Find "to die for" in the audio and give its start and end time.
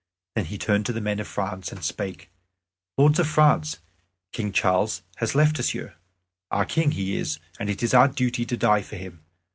8.47-8.95